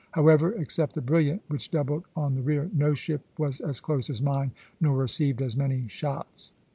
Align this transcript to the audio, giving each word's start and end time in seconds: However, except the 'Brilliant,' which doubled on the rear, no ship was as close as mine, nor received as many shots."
However, 0.13 0.51
except 0.53 0.93
the 0.95 1.01
'Brilliant,' 1.01 1.43
which 1.47 1.69
doubled 1.69 2.05
on 2.15 2.33
the 2.33 2.41
rear, 2.41 2.71
no 2.73 2.95
ship 2.95 3.21
was 3.37 3.59
as 3.59 3.79
close 3.79 4.09
as 4.09 4.19
mine, 4.19 4.49
nor 4.79 4.97
received 4.97 5.43
as 5.43 5.55
many 5.55 5.87
shots." 5.87 6.51